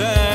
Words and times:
said 0.00 0.29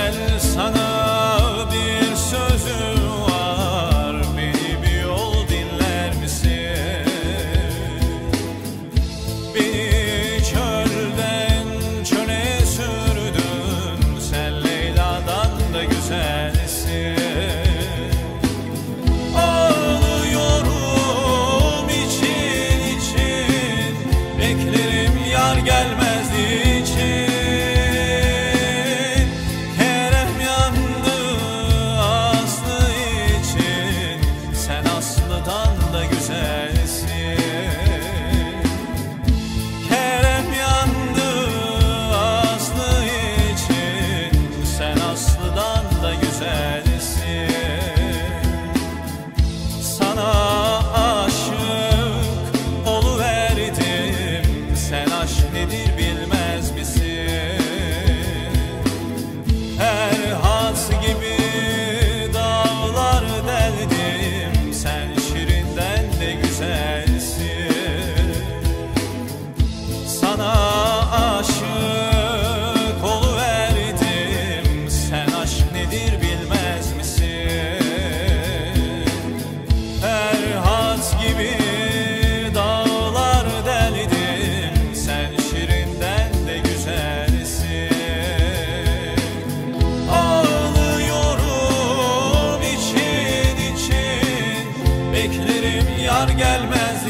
Derim 95.56 95.88
yar 96.06 96.30
gelmez 96.30 97.06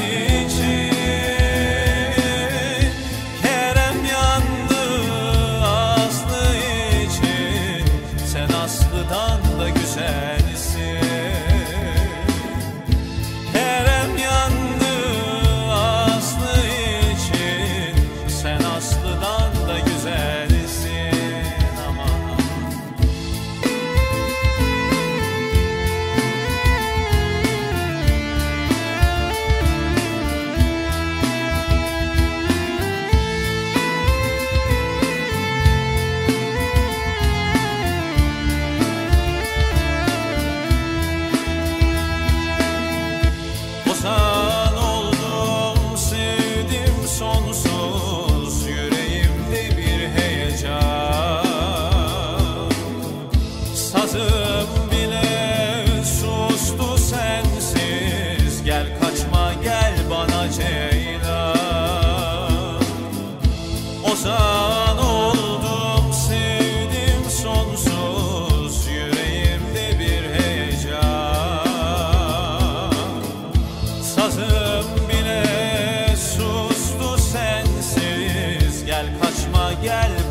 girl 79.85 80.24